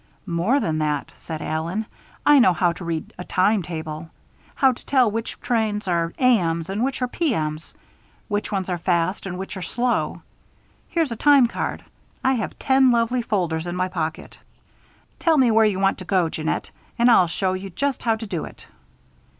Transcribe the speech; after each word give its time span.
"More 0.25 0.59
than 0.59 0.79
that," 0.79 1.11
said 1.17 1.43
Allen. 1.43 1.85
"I 2.25 2.39
know 2.39 2.53
how 2.53 2.71
to 2.71 2.83
read 2.83 3.13
a 3.19 3.23
time 3.23 3.61
table. 3.61 4.09
How 4.55 4.71
to 4.71 4.83
tell 4.83 5.11
which 5.11 5.39
trains 5.41 5.87
are 5.87 6.11
A.M.'s 6.17 6.71
and 6.71 6.83
which 6.83 7.03
are 7.03 7.07
P.M.'s. 7.07 7.75
Which 8.27 8.51
ones 8.51 8.67
are 8.67 8.79
fast 8.79 9.27
and 9.27 9.37
which 9.37 9.55
are 9.57 9.61
slow. 9.61 10.23
Here's 10.89 11.11
a 11.11 11.15
time 11.15 11.45
card 11.45 11.85
I 12.23 12.33
have 12.33 12.57
ten 12.57 12.89
lovely 12.89 13.21
folders 13.21 13.67
in 13.67 13.75
my 13.75 13.89
pocket. 13.89 14.39
Tell 15.19 15.37
me 15.37 15.51
where 15.51 15.67
you 15.67 15.79
want 15.79 15.99
to 15.99 16.05
go, 16.05 16.29
Jeannette, 16.29 16.71
and 16.97 17.07
I'll 17.11 17.27
show 17.27 17.53
you 17.53 17.69
just 17.69 18.01
how 18.01 18.15
to 18.15 18.25
do 18.25 18.43
it." 18.45 18.65